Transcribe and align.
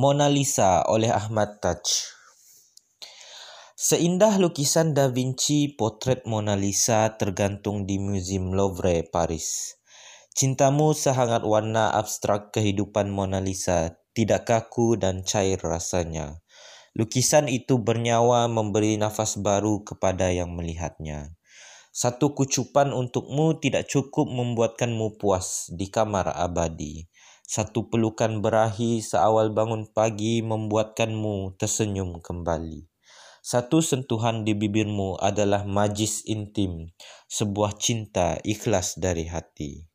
Mona 0.00 0.32
Lisa 0.32 0.80
oleh 0.88 1.12
Ahmad 1.12 1.60
Taj. 1.60 1.84
Seindah 3.76 4.40
lukisan 4.40 4.96
Da 4.96 5.12
Vinci, 5.12 5.76
potret 5.76 6.24
Mona 6.24 6.56
Lisa 6.56 7.20
tergantung 7.20 7.84
di 7.84 8.00
Museum 8.00 8.56
Louvre, 8.56 9.04
Paris. 9.04 9.76
Cintamu 10.32 10.96
sehangat 10.96 11.44
warna 11.44 11.92
abstrak 11.92 12.48
kehidupan 12.48 13.12
Mona 13.12 13.44
Lisa, 13.44 14.00
tidak 14.16 14.48
kaku 14.48 14.96
dan 14.96 15.20
cair 15.20 15.60
rasanya. 15.60 16.40
Lukisan 16.96 17.52
itu 17.52 17.76
bernyawa 17.76 18.48
memberi 18.48 18.96
nafas 18.96 19.36
baru 19.36 19.84
kepada 19.84 20.32
yang 20.32 20.56
melihatnya. 20.56 21.36
Satu 21.92 22.32
kucupan 22.32 22.96
untukmu 22.96 23.60
tidak 23.60 23.84
cukup 23.84 24.32
membuatkanmu 24.32 25.20
puas 25.20 25.68
di 25.68 25.92
kamar 25.92 26.32
abadi. 26.32 27.04
Satu 27.50 27.90
pelukan 27.90 28.38
berahi 28.38 29.02
seawal 29.02 29.50
bangun 29.50 29.90
pagi 29.90 30.38
membuatkanmu 30.38 31.58
tersenyum 31.58 32.22
kembali. 32.22 32.86
Satu 33.42 33.82
sentuhan 33.82 34.46
di 34.46 34.54
bibirmu 34.54 35.18
adalah 35.18 35.66
majis 35.66 36.22
intim, 36.30 36.94
sebuah 37.26 37.74
cinta 37.74 38.38
ikhlas 38.46 39.02
dari 39.02 39.26
hati. 39.26 39.89